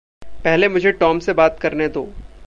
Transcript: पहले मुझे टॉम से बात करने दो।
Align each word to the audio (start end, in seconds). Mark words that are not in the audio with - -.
पहले 0.43 0.67
मुझे 0.67 0.91
टॉम 0.91 1.19
से 1.19 1.33
बात 1.33 1.59
करने 1.59 1.87
दो। 1.87 2.07